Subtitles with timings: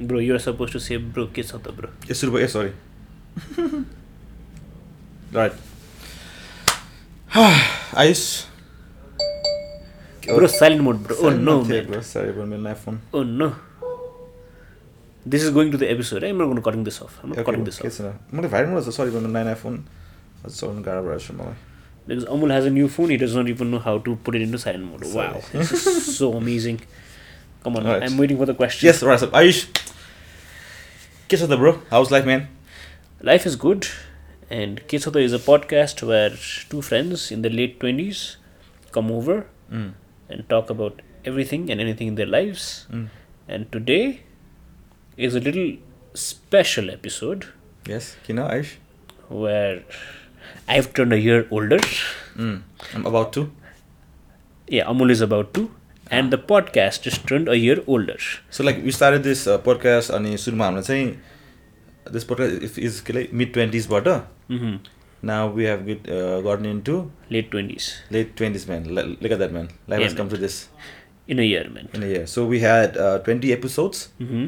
[0.00, 1.88] Bro, you're supposed to say bro के छ त bro.
[2.10, 2.72] ए सुरु भयो ए सरी
[5.34, 5.52] right
[8.02, 8.24] Ayush
[10.26, 11.16] Bro, silent mode bro.
[11.20, 12.00] Oh no man.
[12.10, 13.48] सरी मेरो नयाँ phone Oh no.
[15.32, 16.24] This is going to the episode.
[16.24, 17.18] I'm not going to cutting this off.
[17.22, 17.98] I'm not cutting this के off.
[17.98, 19.76] छैन मलाई भाइरल रहेछ सरी मेरो नयाँ नयाँ फोन
[20.44, 21.56] अझ चलाउनु गाह्रो भएर छ मलाई
[22.06, 24.42] Because Amul has a new phone, he does not even know how to put it
[24.46, 25.04] into silent mode.
[25.18, 26.80] Wow, this is so amazing.
[27.62, 28.02] Come on, Alright.
[28.08, 28.88] I'm waiting for the question.
[28.88, 29.62] Yes right Ayush
[31.30, 32.46] के छ त bro house life म्यान
[33.28, 33.86] Life is good,
[34.54, 36.32] and Kesota is a podcast where
[36.72, 38.18] two friends in their late 20s
[38.96, 39.36] come over
[39.76, 39.86] Mm.
[40.34, 40.98] and talk about
[41.30, 42.66] everything and anything in their lives.
[43.54, 44.02] And today
[45.28, 45.70] is a little
[46.24, 47.46] special episode
[47.88, 48.74] yes किन Ayush
[49.44, 49.80] where
[50.76, 51.80] I've turned a year older.
[52.38, 53.46] आम about to
[54.74, 55.62] Yeah, Amul is about to,
[56.17, 58.17] And the podcast just turned a year older.
[58.57, 61.07] So like you started this podcast अनि सुरुमा हाम्रो चाहिँ
[62.13, 64.07] this podcast if is के अरे mid ट्वेन्टिजबाट
[64.51, 64.77] hmm
[65.29, 66.03] now we have get
[66.47, 66.93] gotten in to
[67.35, 67.87] Late 20s.
[68.15, 70.35] late 20s man L- look at that man life Yeah, has come man.
[70.35, 70.57] to this
[71.33, 71.89] In a year, man.
[71.97, 74.45] in a year so we had uh, 20 episodes Mm-hmm.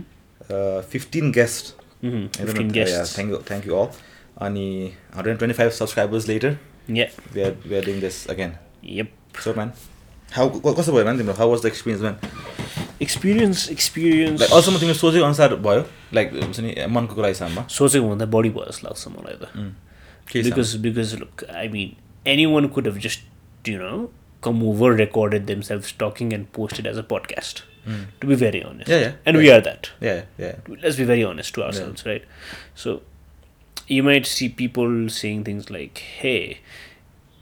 [0.49, 2.23] uh, 15 guests Mm-hmm.
[2.41, 2.95] I don't 15 know, guests.
[2.97, 3.91] yeah, thank you thank you all
[4.45, 4.57] and
[5.23, 6.53] 125 subscribers later
[6.99, 7.11] Yeah.
[7.35, 8.55] we are we are doing this again
[8.99, 9.11] Yep.
[9.45, 9.73] so man
[10.36, 12.16] how क- कस्तो भयो man तिम्रो how was the experience man
[13.04, 14.40] Experience, experience.
[14.40, 15.84] like अहिलेसम्म तिम्रो सोचेको अनुसार भयो
[16.18, 19.50] like हुन्छ नि मनको कुरा हिसाबमा सोचेको भन्दा बढी भयो जस्तो लाग्छ मलाई त
[20.30, 20.48] के हिसाबमा?
[20.50, 21.90] because because look i mean
[22.34, 23.20] anyone could have just
[23.72, 23.98] you know
[24.46, 27.62] come over recorded themselves talking and posted as a podcast
[28.22, 28.94] to be very honest Hmm.
[28.94, 29.42] Yeah, yeah, and yeah.
[29.42, 32.24] we are that yeah yeah let's be very honest to ourselves right
[32.84, 32.96] so
[33.96, 34.48] you might see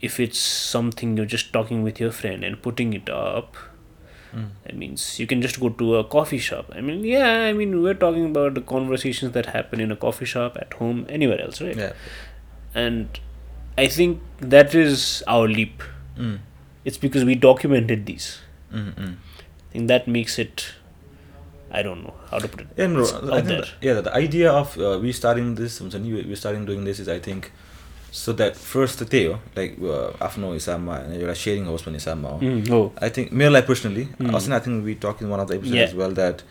[0.00, 3.56] if it's something you're just talking with your friend and putting it up
[4.34, 4.48] mm.
[4.64, 7.82] that means you can just go to a coffee shop i mean yeah i mean
[7.82, 11.60] we're talking about the conversations that happen in a coffee shop at home anywhere else
[11.60, 11.92] right yeah
[12.74, 13.20] and
[13.76, 15.82] i think that is our leap
[16.16, 16.38] mm.
[16.84, 18.40] it's because we documented these
[18.72, 19.16] Mm-mm.
[19.16, 20.74] i think that makes it
[21.72, 22.68] I don't know how to put it.
[22.76, 26.64] Yeah, no, I think the, yeah, the idea of uh, we starting this, we're starting
[26.64, 27.52] doing this is I think
[28.12, 29.76] so that first त्यही हो like
[30.22, 34.02] आफ्नो हिसाबमा होइन एउटा sharing होस् भन्ने हिसाबमा हो आई थिङ्क मेरो लागि पर्सनली
[34.34, 35.76] अस्ति I think we talk in one of the episode.
[35.76, 36.42] As well that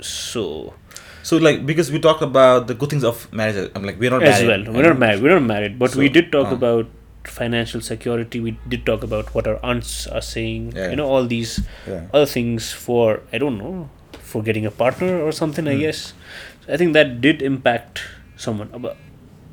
[0.00, 0.74] So
[1.22, 4.22] So like because we talked about the good things of marriage, I'm like we're not
[4.22, 4.68] as married.
[4.68, 5.22] well, we're not married.
[5.22, 6.54] We're not married, but we So, did talk uh.
[6.54, 6.86] about
[7.24, 8.40] financial security.
[8.40, 10.72] We did talk about what our aunts are saying.
[10.76, 10.90] Yeah.
[10.90, 12.06] You know, all these Yeah.
[12.14, 13.90] other things for I don't know
[14.20, 15.64] for getting a partner or something.
[15.66, 15.70] Hmm.
[15.70, 16.14] I guess.
[16.68, 18.00] I think that did impact
[18.36, 18.68] someone.
[18.68, 18.96] अब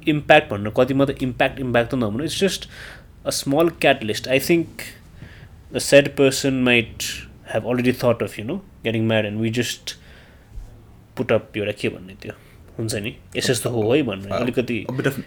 [0.07, 2.67] impact भन्नु कति मात्रै impact impact त नभन्नु it's just
[3.24, 4.28] a small catalyst.
[4.28, 4.84] I think
[5.72, 7.10] the said person might
[7.52, 9.94] have already thought of you know getting married and we just
[11.16, 12.34] put up एउटा के भन्ने त्यो
[12.78, 15.18] हुन्छ नि यस यस्तो हो है भन्ने अलिकति a bit of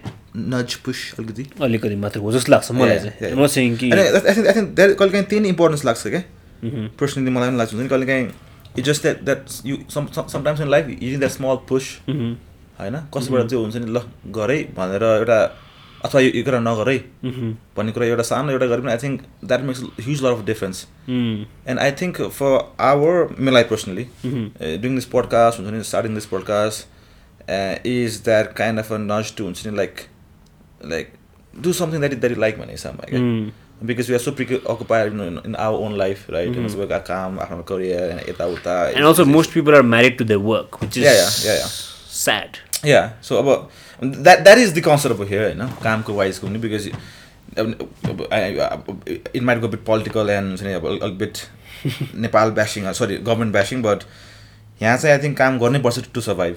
[0.53, 3.33] nudge push अलिकति अलिकति मात्र हो जस्तो लाग्छ मलाई चाहिँ.
[3.35, 3.47] म
[3.79, 6.23] कि कहिले काहीँ त्यही नै इम्पोर्टेन्स लाग्छ क्या.
[6.99, 8.25] पर्सनली मलाई पनि लाग्छ हुन्छ नि कहिले काहीँ
[8.77, 11.85] it just that that you sometimes in life you that small push.
[12.79, 14.01] होइन कसैबाट चाहिँ हुन्छ नि ल
[14.39, 15.39] गरै भनेर एउटा
[16.05, 17.51] अथवा यो कुरा नगर है Mhm.
[17.77, 19.21] भन्ने कुरा एउटा सानो एउटा गरे पनि I think
[19.51, 21.35] that makes huge lot of difference Mm.
[21.69, 22.57] And I think for
[22.89, 24.81] our मेरो life personally Mhm.
[24.81, 26.87] Doing this podcast हुन्छ नि starting this podcast
[27.87, 30.01] is that kind of a nudge to हुन्छ नि like
[30.95, 31.13] like
[31.53, 33.51] do something that that you like भन्ने हिसाबमा Mm.
[33.87, 35.07] Because we are so preoccupied
[35.45, 39.83] in our own life right होइन काम आफ्नो career यताउता And also, most people are
[39.95, 40.79] married to their work,
[42.17, 42.57] sad.
[42.85, 43.69] Yeah so अब
[44.01, 46.87] that that is the concept अब here होइन कामको वाइजको पनि because
[49.35, 51.37] it might go bit political and हुन्छ नि अब अलिक bit
[52.25, 54.03] Nepal bashing sorry government bashing but
[54.81, 56.55] यहाँ चाहिँ आई थिङ्क काम गर्नै पर्छ टु सर्भाइभ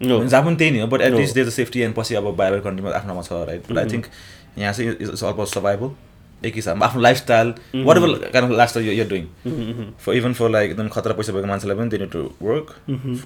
[0.00, 0.16] No.
[0.24, 1.34] जहाँ पनि त्यही नै हो but at least.
[1.34, 4.06] There the safety and पछि अब बाहिर कन्ट्रीमा आफ्नोमा छ राइट बट आई थिङ्क
[4.58, 5.90] यहाँ चाहिँ इट्स अल अबाउट सर्भाइभल
[6.46, 7.54] एक हिसाबमा आफ्नो lifestyle
[7.96, 9.24] whatever kind of lifestyle you're doing.
[10.04, 12.74] For even for like एकदम खतरा पैसा भएको मान्छेलाई पनि they need to work.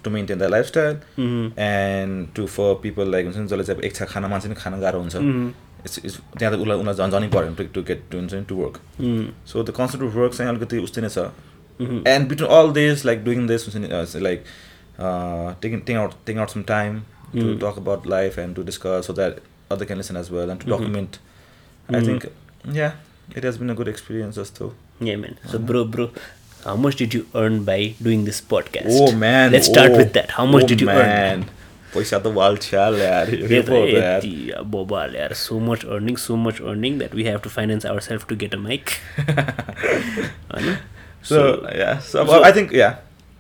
[0.05, 0.95] To maintain the lifestyle
[1.59, 4.81] and to for people like हुन्छ नि जसले चाहिँ एक छा खाना मान्छे नि खान
[4.81, 5.17] गाह्रो हुन्छ
[6.39, 8.75] त्यहाँ त उसलाई उनीलाई झन् झनै पऱ्यो टु टु गेट टु हुन्छ नि to work.
[9.47, 11.19] So the concept of work चाहिँ अलिकति उस्तै नै छ.
[12.07, 13.89] And between all this like doing this हुन्छ नि
[14.23, 14.45] like
[15.63, 17.01] taking take out take out some time
[17.35, 17.55] to.
[17.63, 19.41] Talk about life and to discuss so that
[19.73, 20.71] other can listen as well and to.
[20.73, 21.17] Document
[21.95, 22.27] I think
[22.77, 22.89] yeah
[23.38, 24.74] it has been a good experience जस्तो
[25.06, 25.34] Yeah, man.
[25.52, 26.04] So, bro, bro,
[26.66, 29.00] how much did you earn by doing this podcast?
[29.00, 29.52] Oh man.
[29.56, 30.30] Let's start oh, with that.
[30.40, 31.02] How much oh, did you man.
[31.16, 31.44] earn?
[31.96, 35.28] पैसा त वाल छ्याल यार Yeah, report the- यार the- bobal, yaar.
[35.42, 38.62] So much earning, so much earning that we have to finance ourselves to get a
[38.64, 38.96] mic.
[40.54, 40.76] होइन?
[41.30, 41.44] So
[41.82, 42.96] yeah, so, so- I think yeah.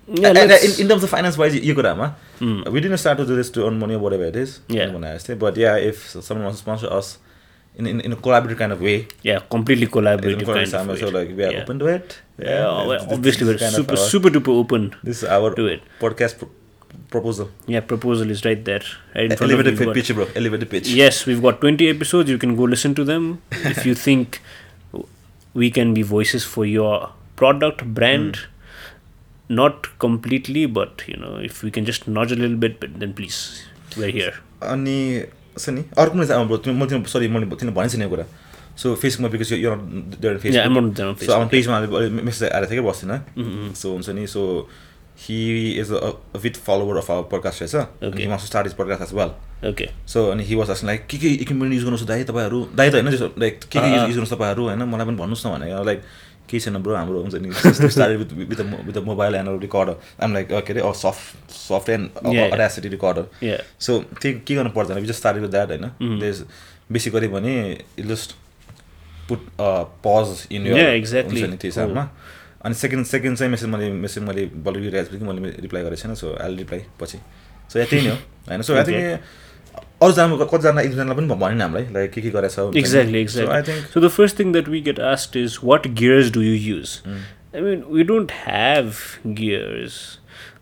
[0.07, 2.13] Yeah, and, and let's- in, in terms of finance wise, यो कुरामा
[2.45, 2.71] Mm.
[2.75, 4.55] we didn't start to do this to earn money or whatever it is.
[4.77, 4.89] Yeah.
[4.95, 7.11] भने जस्तै but yeah, if someone wants to sponsor us
[7.76, 11.08] in in, in a collaborative kind of way, Yeah, completely collaborative for kind example, so
[11.08, 11.62] like we are yeah.
[11.62, 12.16] open to it.
[12.38, 15.66] Yeah, well, this- this obviously we're super, our- super duper open This is our to
[15.66, 15.82] it.
[16.00, 16.50] podcast pro-
[17.14, 17.48] proposal.
[17.66, 18.82] Yeah, proposal is right there.
[19.14, 19.92] Right in front of Elevated you.
[19.94, 20.26] Pitch, bro.
[20.42, 20.88] Elevated pitch.
[20.88, 22.30] Yes, we've got 20 episodes.
[22.30, 23.42] You can go listen to them.
[23.74, 24.40] if you think
[25.54, 29.54] we can be voices for your product, brand, hmm.
[29.62, 33.12] not completely, but you know, if we can just nudge a little bit, but then
[33.14, 33.38] please,
[33.96, 34.34] we're here.
[34.72, 34.96] अनि
[35.58, 38.24] छ नि अर्को पनि छ अब तिमी सरी मैले तिमीलाई भनेको छैन कुरा
[38.76, 39.72] सो फेसबुकमा बिकज यो
[40.38, 41.48] फेसबुक सो अब.
[41.50, 41.80] पेजमा
[42.22, 43.18] मेसेज आएर थियो कि बस्दिनँ
[43.74, 44.42] सो हुन्छ नि so
[45.20, 45.36] he
[45.80, 46.10] is a
[46.42, 48.20] with follower of our podcast रहेछ Okay.
[48.20, 49.30] He wants start is podcast as well
[49.70, 49.88] Okay.
[50.08, 53.08] So अनि हि वाज लाइक के के इक्विपमेन्ट युज गर्नुहोस् दाइ तपाईँहरू दाइ त होइन
[53.38, 56.00] लाइक के के। युज गर्नुहोस् तपाईँहरू होइन मलाई पनि भन्नुहोस् न भनेको लाइक
[56.50, 60.72] केही छैन ब्रो हाम्रो हुन्छ नि with with with mobile and recorder I'm like के
[60.72, 62.04] अरे soft soft and.
[62.52, 63.24] Audacity recorder.
[63.80, 66.20] So त्यो के गर्नु पर्दैन just start with that Mm-hmm.
[66.20, 66.44] होइन?
[66.92, 67.54] बेसी गऱ्यो भने
[68.02, 68.30] जस्ट
[69.28, 69.40] पुट
[70.04, 70.62] पज इन
[71.50, 72.02] नि त्यो हिसाबमा।
[72.64, 76.02] अनि सेकेन्ड सेकेन्ड चाहिँ मेसेज मैले मेसेज मैले बल रिरहेको छु कि मैले रिप्लाई गरेको
[76.02, 77.18] छैन सो आई रिप्लाई पछि।
[77.72, 78.16] सो त्यही नै हो
[78.48, 78.62] होइन?
[78.62, 79.20] सो आई थिङ्क
[80.05, 83.45] अरूजना कतिजना एक दुईजनालाई पनि भने हामीलाई लाइक के के गरेछ हुन्छ नि। Exactly, So
[83.45, 83.73] I exactly.
[83.73, 87.01] think So the first thing that we get asked is, what gears do you use?
[87.05, 87.23] Mm.
[87.53, 89.01] I mean, we don't have
[89.39, 89.99] gears.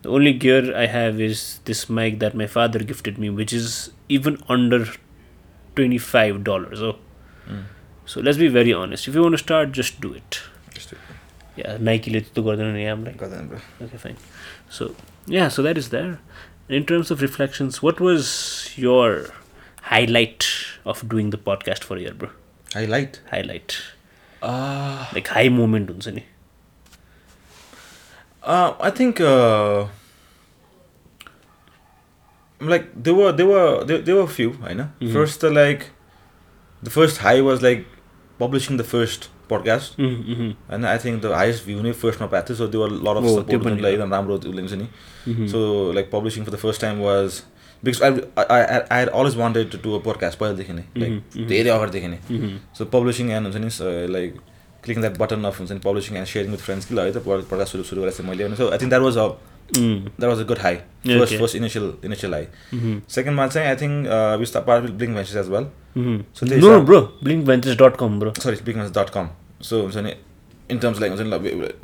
[0.04, 3.92] The only gear I have is this mic that my father gifted me, which is
[4.10, 4.80] even under
[5.76, 6.82] twenty-five dollars.
[6.92, 6.96] Oh,
[7.54, 7.64] Mm.
[8.12, 9.08] so let's be very honest.
[9.12, 10.40] If you want to start, just do it.
[10.76, 10.98] त्यस्तो
[11.62, 13.58] Yeah, Nike ले त्यस्तो गर्दैन नि I'm like, गर्दैन bro.
[13.88, 14.16] okay, fine.
[14.78, 14.88] So
[15.28, 16.20] yeah, so that is there.
[16.70, 19.28] In terms of reflections, what was your
[19.82, 20.46] highlight
[20.86, 22.30] of doing the podcast for a year, bro?
[22.74, 23.20] Highlight.
[23.32, 23.76] Highlight.
[24.44, 26.24] Uh, like high moment हुन्छ नि
[28.54, 29.88] uh, I think uh,
[32.62, 35.14] like there were there were there, there were a few I know Mhm.
[35.14, 35.44] first
[39.24, 43.17] uh, podcast होइन I think the highest view नै फर्स्टमा पाएको थियो सो त्यो lot
[43.17, 45.63] of support जुनलाई एकदम राम्रो उसले नि so
[45.95, 47.41] like publishing for the first time was
[47.83, 52.55] because I I I always wanted to a podcast पहिलादेखि नै लाइक धेरै अगाडिदेखि नै
[52.79, 54.41] सो पब्लिसिङ एन्ड हुन्छ नि like
[54.85, 57.23] clicking that button of हुन्छ नि publishing and sharing with friends कि ल है त
[57.27, 59.29] पडकास्ट सुरु सुरु गरेको थिएँ मैले so I think that was a
[59.71, 60.77] that was a good high
[61.09, 62.47] first first initial initial high
[63.11, 64.09] सेकेन्डमा चाहिँ आई थिङ्क
[64.41, 65.69] विस्तार Blink Ventures as well
[66.37, 69.29] so bro Blink Ventures dot com bro sorry Blink Ventures dot com
[69.61, 70.17] So I'm saying
[70.69, 71.77] in terms of like, I'm saying like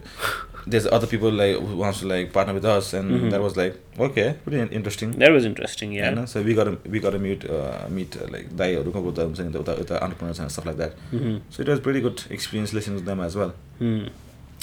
[0.67, 3.31] there's other people like who wants to like partner with us, and mm-hmm.
[3.31, 5.13] that was like okay, pretty interesting.
[5.13, 6.11] That was interesting, yeah.
[6.11, 8.81] Uh, so we got to we got to meet uh, meet uh, like Dai or
[8.81, 10.97] I'm saying with the entrepreneurs and stuff like that.
[11.13, 11.39] Mm-hmm.
[11.51, 13.55] So it was pretty good experience listening to them as well.
[13.81, 14.11] Mm.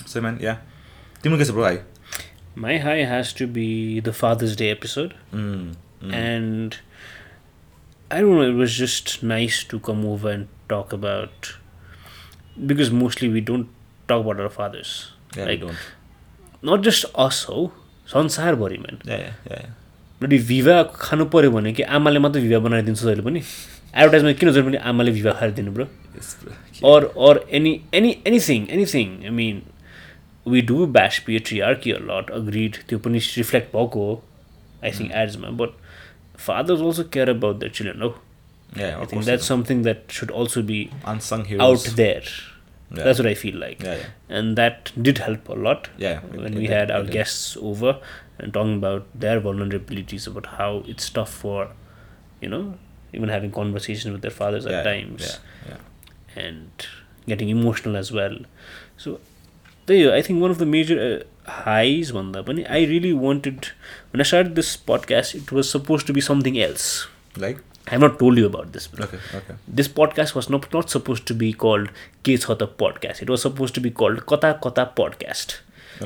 [0.05, 0.57] So man, yeah.
[1.21, 1.81] Timur gets a bro high.
[2.55, 5.75] My high has to be the Father's Day episode, mm.
[6.01, 6.13] Mm.
[6.13, 6.77] and
[8.09, 8.41] I don't know.
[8.41, 11.53] It was just nice to come over and talk about
[12.59, 13.67] because mostly we don't
[14.09, 15.47] talk about our fathers Yeah,
[16.65, 17.73] not just us just us हो
[18.07, 18.97] संसारभरि main
[20.21, 23.39] अनि भिभा खानु पऱ्यो भने कि आमाले मात्रै भिभा बनाइदिन्छ जहिले पनि।
[23.95, 25.85] एडभर्टाइजमेन्ट किन जहिले पनि आमाले भिभा खाएर दिनु bro
[26.93, 29.61] or or any any anything anything I mean
[30.47, 34.23] we do Beas पिएट्रिआर कि लट अग्रिड त्यो पनि रिफ्लेक्ट भएको हो
[34.83, 35.69] I think एड्समा but
[36.37, 38.09] fathers also care about the children how
[38.75, 41.87] Yeah, i think that's something that should also be unsung heroes.
[41.87, 42.21] out there
[42.95, 43.03] Yeah.
[43.05, 46.19] that's what i feel like Yeah, yeah, and that did help a lot yeah.
[46.33, 47.99] it- when it we had our guests over
[48.39, 51.69] and talking about their vulnerabilities about how it's tough for
[52.41, 52.63] you know
[53.13, 56.43] even having conversations with their fathers at times Yeah, yeah.
[56.45, 56.87] and
[57.27, 58.37] getting emotional as well.
[58.97, 59.19] So,
[59.85, 60.97] there, I think one of the major
[61.47, 63.67] uh, highs, one that I really wanted
[64.11, 65.35] when I started this podcast.
[65.35, 67.07] It was supposed to be something else.
[67.37, 68.87] Like I have not told you about this.
[68.87, 69.05] Bro.
[69.05, 69.55] Okay, okay.
[69.79, 71.89] This podcast was not not supposed to be called
[72.27, 73.21] Ke Chha podcast.
[73.25, 75.55] It was supposed to be called Kata Kata podcast.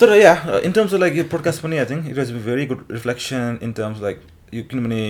[0.00, 2.84] तर या in terms of like यो podcast पनि I think it was very good
[2.92, 4.20] reflection in terms like
[4.54, 5.00] यो किनभने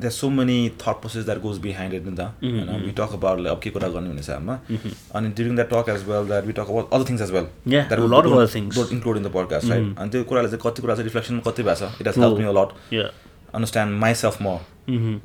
[0.00, 3.38] there so many thought process that goes behind it नि त होइन we talk about
[3.40, 4.58] like अब के कुरा गर्ने भन्ने हिसाबमा
[5.18, 7.92] अनि during that talk as well that we talk about other things as well Yeah,
[7.96, 8.78] a lot of other things.
[8.92, 11.86] Include in the podcast right अनि त्यो कुराले चाहिँ कति कुरा चाहिँ रिफ्लेक्सन कति भएको
[11.86, 13.08] छ it has help me a lot yeah
[13.58, 14.58] understand myself more.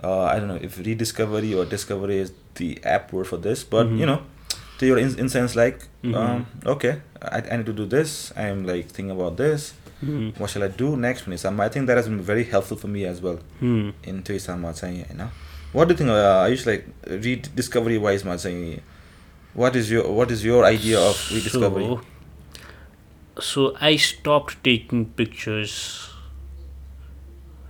[0.10, 3.90] Uh, I don't know if rediscovery or discovery is the app word for this, but
[4.02, 4.16] you know,
[4.80, 5.84] to your in, in sense like,
[6.22, 8.32] um, okay, I, I need to do this.
[8.36, 9.74] I am like thinking about this.
[10.04, 10.38] Mm.
[10.40, 11.26] What shall I do next?
[11.40, 13.40] Sama, I think that has been very helpful for me as well.
[13.62, 13.94] Mm.
[14.04, 15.30] Into Isama, you know.
[15.72, 16.10] What do you think?
[16.10, 18.82] Uh, I used like rediscovery wise, saying,
[19.54, 21.86] what is your what is your idea of rediscovery?
[21.86, 22.02] So,
[23.40, 26.10] so I stopped taking pictures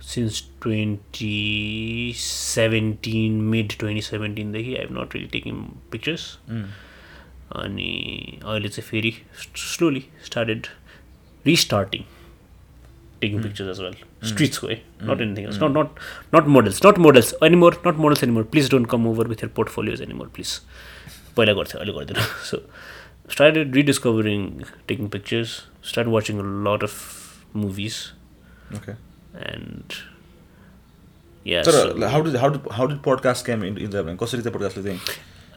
[0.00, 5.54] since 2017 mid 2017 dekhi i have not really taken
[5.94, 6.66] pictures mm.
[7.61, 7.89] अनि
[8.43, 9.13] अहिले चाहिँ फेरि
[9.57, 10.67] slowly started
[11.45, 12.03] restarting
[13.21, 13.95] taking pictures as well
[14.29, 18.43] स्ट्रिट्सको है not anything else nut not not models not models anymore nut models anymore
[18.53, 20.59] please don't come over with your portfolios anymore please
[21.37, 22.21] पहिला गर्थ्यो अहिले गर्दैन
[22.51, 22.61] so
[23.31, 24.47] started रिडिस्कभरिङ
[24.87, 25.57] taking pictures
[25.89, 27.01] start watching lot of
[27.55, 27.99] movies
[28.77, 28.93] Okay.
[29.35, 29.93] End
[31.45, 34.53] या तर how did how did how did podcast came in, in the कसरी चाहिँ
[34.53, 34.99] पोडकास्टले चाहिँ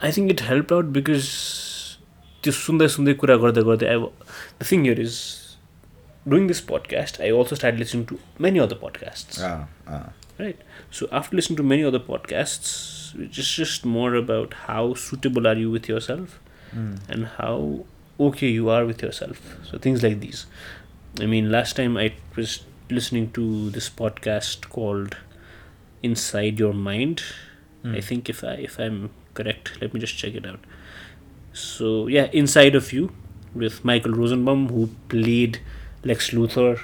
[0.04, 1.28] I think it help out because
[2.42, 5.20] त्यो सुन्दै सुन्दै कुरा गर्दै गर्दै I the thing here is
[6.34, 9.56] doing this podcast I also start listening to many other podcast ah,
[9.96, 10.04] ah.
[10.42, 10.62] right?
[10.90, 12.70] So after listening to many other podcasts,
[13.22, 16.38] it's just, just more about how suitable are you with yourself
[17.08, 17.84] and how
[18.18, 19.40] okay you are with yourself.
[19.70, 20.46] So things like these.
[21.20, 25.16] I mean, last time I was listening to this podcast called
[26.02, 27.22] Inside Your Mind.
[27.84, 30.60] I think if I if I'm correct, let me just check it out.
[31.57, 33.11] so yeah, Inside of You
[33.55, 35.59] with Michael Rosenbaum who played
[36.03, 36.79] Lex Luthor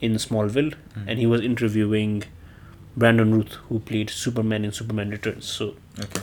[0.00, 1.08] in Smallville mm-hmm.
[1.08, 2.22] and he was interviewing
[2.96, 5.46] Brandon Routh who played Superman in Superman Returns.
[5.46, 6.22] So okay.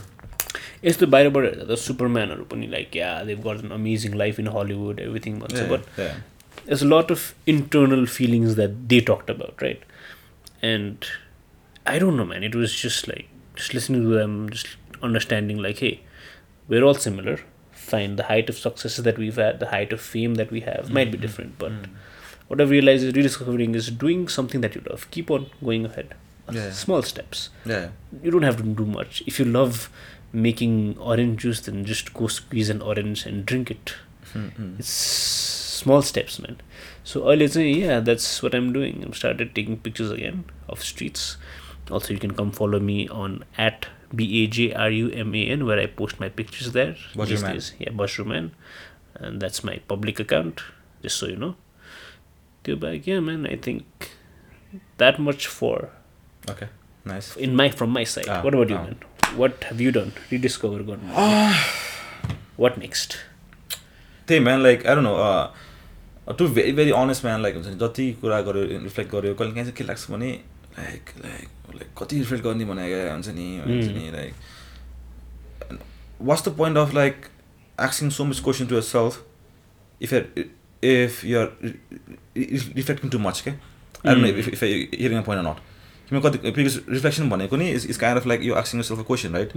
[0.82, 4.98] it's the Bible the Superman or like, yeah, they've got an amazing life in Hollywood,
[4.98, 5.52] everything but
[6.66, 9.82] there's a lot of internal feelings that they talked about, right?
[10.62, 11.04] And
[11.86, 15.78] I don't know man, it was just like just listening to them, just understanding like,
[15.78, 16.00] hey,
[16.68, 17.40] we're all similar.
[17.90, 18.16] Fine.
[18.16, 21.10] The height of successes that we've had, the height of fame that we have, might
[21.10, 21.22] be mm-hmm.
[21.22, 21.92] different, but mm-hmm.
[22.48, 25.10] what I've realized is rediscovering is doing something that you love.
[25.10, 26.14] Keep on going ahead.
[26.52, 26.70] Yeah.
[26.70, 27.50] Small steps.
[27.64, 27.88] Yeah.
[28.22, 29.22] You don't have to do much.
[29.26, 29.90] If you love
[30.32, 33.94] making orange juice, then just go squeeze an orange and drink it.
[34.34, 34.76] Mm-hmm.
[34.78, 36.60] It's small steps, man.
[37.04, 39.04] So earlier, yeah, that's what I'm doing.
[39.06, 41.36] I've started taking pictures again of streets.
[41.90, 45.44] Also, you can come follow me on at B A J R U M A
[45.56, 46.96] N, where I post my pictures there.
[47.14, 47.52] Bushroom these Man.
[47.52, 47.72] days.
[47.78, 48.50] Yeah, Bushroom Man.
[49.14, 50.62] And that's my public account,
[51.02, 51.54] just so you know.
[52.64, 53.46] त्यो back, yeah, man.
[53.46, 54.10] I think
[54.98, 55.90] that much for
[56.50, 56.68] Okay.
[57.04, 57.36] Nice.
[57.36, 58.28] in my from my side.
[58.28, 58.82] Ah, what about you, ah.
[58.82, 58.96] man?
[59.36, 60.12] What have you done?
[60.30, 61.02] Rediscover gone.
[62.56, 63.16] what next?
[64.28, 68.10] त्यही man like I don't know to very very honest man like हुन्छ नि जति
[68.20, 70.28] कुरा गऱ्यो reflect गऱ्यो कहिले काहीँ चाहिँ के लाग्छ भने
[70.78, 74.34] लाइक लाइक लाइक कति रिफ्लेक्ट गर्ने भनेको हुन्छ नि हुन्छ नि like
[76.30, 77.26] what's the point of like
[77.78, 79.12] asking so much question to your self
[80.00, 80.12] if
[80.82, 81.48] if you're
[82.36, 85.56] reflecting too much के I don't if if hearing a point not
[86.08, 89.04] तिमी कति बिकज रिफ्लेक्सन भनेको नि is is kind of like you आक्सिङ self a
[89.08, 89.52] question right.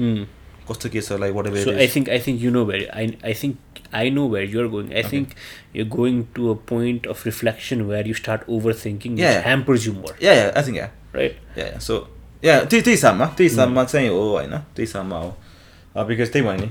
[0.70, 3.04] कस्तो के छ like watt So ever I think I think you know where I
[3.32, 4.88] I think I know where you're going.
[5.00, 5.30] I think
[5.76, 9.38] you're going to a point of reflection where you start overthinking, which Yeah.
[9.46, 10.88] hampers you more, या I think या
[11.20, 11.38] right?
[11.58, 11.96] या सो
[12.44, 16.60] या त्यही त्यही हिसाबमा त्यही हिसाबमा चाहिँ हो होइन त्यही हिसाबमा हो बिकज त्यही भयो
[16.64, 16.70] नि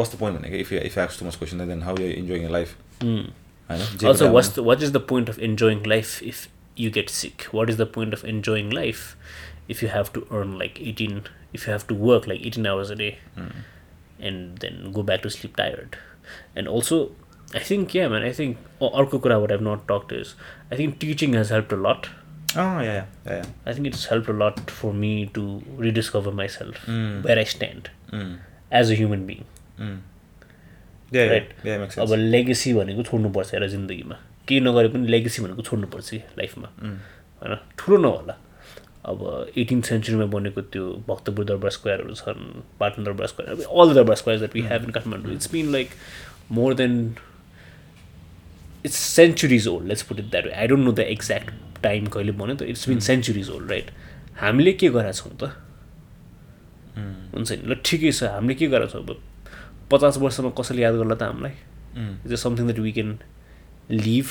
[0.00, 2.76] वास द पोइन्ट भनेको इफ इफ एक्स too much question then how you enjoying life
[3.04, 3.22] Mm.
[3.70, 6.42] होइन जे Also, कुरा what's the, what is the point of enjoying life if
[6.82, 7.46] you get sick?
[7.58, 9.02] What is the point of enjoying life
[9.75, 11.17] if you have to earn like 18,
[11.57, 13.09] if you have to work like 18 hours a day
[14.29, 15.97] and then go back to sleep tired?
[16.55, 16.99] And also,
[17.55, 20.33] I think, yeah, man, I think, अर्को कुरा what I've not talked is,
[20.71, 22.09] I think teaching has helped a lot.
[22.57, 25.41] अँ या या या I think it's helped a lot for me to
[25.87, 27.11] rediscover myself, Mm.
[27.27, 27.89] where I stand
[28.81, 29.43] as a human being.
[31.13, 31.53] Yeah Right.
[31.65, 34.15] Yeah makes अब legacy भनेको छोड्नुपर्छ एउटा जिन्दगीमा
[34.47, 38.35] केही नगरे पनि लेगेसी भनेको छोड्नुपर्छ कि लाइफमा होइन ठुलो नहोला
[39.09, 39.21] अब
[39.57, 42.43] एटिन सेन्चुरीमा बनेको त्यो भक्तपुर दरबार स्क्वायरहरू छन्
[42.79, 45.89] Patan Durbar Square all Durbar Square that we have in Kathmandu it's been like
[46.57, 46.93] more than
[48.85, 52.55] it's centuries old let's put it that I don't know the exact time कहिले भन्यो
[52.55, 53.91] त it's been centuries old right
[54.41, 55.51] हामीले के गरेका छौँ त?
[57.33, 59.03] हुन्छ नि ल ठिकै छ हामीले के गरेका छौँ?
[59.03, 61.55] अब पचास वर्षमा कसैले याद गर्ला त हामीलाई?
[62.25, 63.17] Is is something that we can
[63.91, 64.25] leave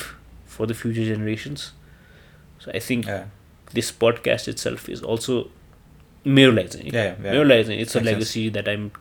[0.55, 1.61] for the future generations
[2.63, 3.05] so I think
[3.73, 5.49] this podcast itself is also
[6.25, 6.87] moralizing.
[6.87, 7.41] Yeah, yeah.
[7.41, 8.53] It's makes a legacy sense.
[8.55, 8.91] that I'm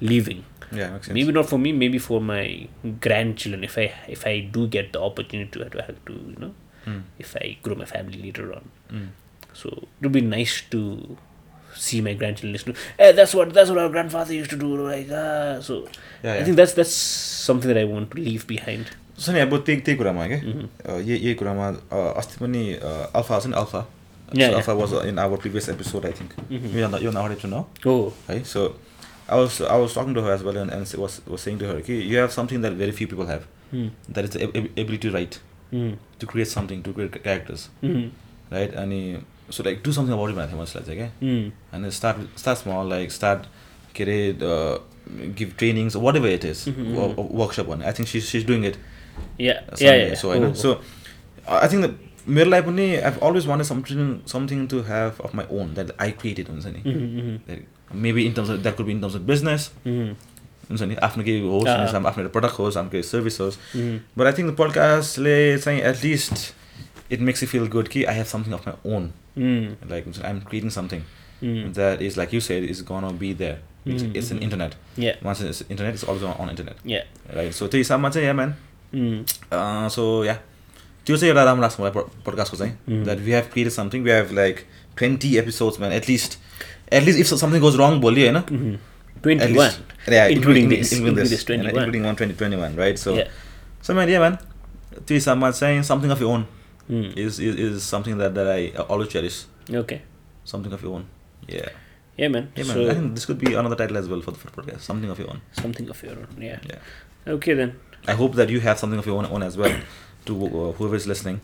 [0.00, 0.44] leaving.
[0.72, 1.14] Yeah, makes sense.
[1.14, 1.72] Maybe not for me.
[1.72, 2.68] Maybe for my
[3.00, 3.64] grandchildren.
[3.64, 6.54] If I if I do get the opportunity to have to you know,
[6.86, 7.02] mm.
[7.18, 8.70] if I grow my family later on.
[8.90, 9.08] Mm.
[9.52, 11.16] So it would be nice to
[11.74, 12.80] see my grandchildren listen to.
[12.98, 14.76] Hey, that's what that's what our grandfather used to do.
[14.76, 15.88] Like ah, so
[16.22, 16.40] yeah, yeah.
[16.40, 18.90] I think that's that's something that I want to leave behind.
[19.20, 20.38] अब त्यही त्यही कुरामा क्या
[20.98, 21.66] यही यही कुरामा
[22.16, 22.62] अस्ति पनि
[23.14, 23.86] अल्फा छ नि Alpha
[24.48, 26.32] Alpha was in our previous episode I think
[28.28, 28.66] है सो
[29.30, 30.94] आज आवर्सङ्ज Wallace
[31.90, 33.42] you have something that very few people have
[33.74, 35.34] that is ability to write
[36.20, 37.68] to create something to create characters
[38.52, 39.00] right अनि
[39.50, 43.46] so like to something order मान्छेलाई चाहिँ start small like start
[43.94, 44.18] के अरे
[45.34, 48.76] give trainings whatever it is workshop भन्ने I think सी सि is doing it
[49.37, 50.19] yeah yeah someday, yeah, yeah.
[50.23, 50.49] so I know.
[50.49, 50.75] Oh, so
[51.63, 51.95] i think that
[52.37, 56.07] मेरो लागि पनि I've always wanted something something to have of my own that I
[56.21, 59.17] created हुन्छ नि Mhm, mhm, That maybe in terms of that could be in terms
[59.19, 60.15] of business mhm,
[60.69, 61.75] हुन्छ नि आफ्नो केही होस् Ah.
[61.83, 63.99] आफ्नो आफ्नो एउटा प्रडक्ट होस् आफ्नो केही सर्भिस होस् mhm.
[64.17, 65.35] But I think the पडकास्टले
[65.67, 69.89] चाहिँ at least it makes you feel good कि I have something of my own Mm.
[69.91, 71.01] Like हुन्छ आइ M creating something
[71.43, 71.71] Mm.
[71.77, 74.45] that is like you said is gonna be there it's, Mm, it's an mm.
[74.47, 78.27] internet yeah once it's internet it's also on internet yeah right so त्यही हिसाबमा चाहिँ
[78.27, 78.53] या म्यान
[78.93, 79.89] mm.
[79.95, 80.33] सो या
[81.05, 81.91] त्यो चाहिँ एउटा राम्रो लाग्छ मलाई
[82.25, 83.03] पडकास्टको चाहिँ Mm.
[83.03, 84.65] That we have created something we have like
[84.97, 86.37] twenty episodes man at least
[86.93, 88.75] at least if something goes wrong भोलि होइन Mhm.
[88.75, 89.79] at 21 least-
[90.13, 92.99] yeah, including including this including including this, this 21 including one twenty twenty one, right?
[93.03, 93.29] So, Yeah.
[93.87, 94.35] so man, yeah, man.
[95.07, 96.43] त्यो हिसाबमा चाहिँ something of your own
[96.89, 97.07] Mm.
[97.25, 99.39] is is, is something that, that I always cherish.
[99.81, 99.99] okay
[100.51, 101.05] Something of your own.
[101.53, 101.69] Yeah.
[102.23, 102.75] yeah man Yeah, man.
[102.75, 104.85] so I think this could be another title as well for the for the podcast.
[104.91, 105.41] Something of your own.
[105.61, 107.33] something of your own yeah Yeah.
[107.37, 107.73] okay then
[108.08, 109.76] I hope that you have something of you own as well
[110.26, 110.34] to
[110.78, 111.38] whoever is listening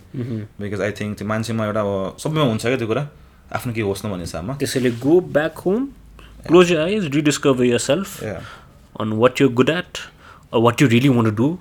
[0.61, 1.85] because I think त्यो मान्छेमा एउटा
[2.19, 3.07] सबैमा हुन्छ क्या त्यो कुरा
[3.53, 5.87] आफ्नो के होस् न भन्ने हिसाबमा त्यसैले go back home
[6.47, 8.23] close your eyes rediscover your self
[9.01, 9.99] on what you good at
[10.53, 11.57] or what you really want do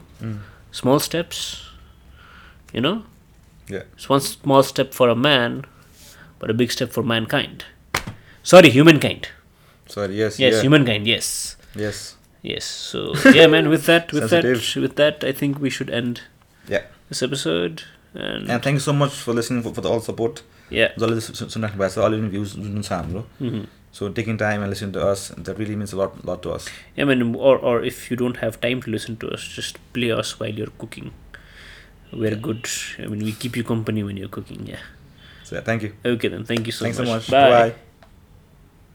[0.73, 1.45] small steps
[2.75, 2.93] you know
[3.67, 5.61] one small step for a man
[6.41, 7.63] but a big step for mankind
[8.45, 9.25] sorry humankind
[9.89, 11.31] sorry yes yes humankind yes
[11.77, 12.01] yes
[12.44, 12.52] humankind yes Yes.
[12.52, 14.82] yes so yeah man with that with that Sensitive.
[14.82, 16.20] with that i think we should end
[16.68, 16.84] Yeah.
[17.08, 17.82] this episode
[18.14, 20.40] and, And thank you so much for listening for, for the all support.
[20.78, 23.66] yeah जसले सु- सुनिराख्नु भएको छ अलिअलि views जुन छ हाम्रो Mhm.
[23.98, 27.08] So taking time and listen to us that really mince लट लट to us Yeah,
[27.10, 30.32] man, or, or if you don't have time to listen to us, just play us
[30.40, 31.10] while you're cooking.
[32.22, 32.66] We're good.
[33.04, 34.62] I mean, we keep you company when you're cooking.
[34.72, 34.88] Yeah.
[35.50, 36.44] So thank you Okay, then.
[36.52, 37.30] Thank you so Thanks so much.
[37.36, 37.54] much.
[37.60, 37.83] Bye.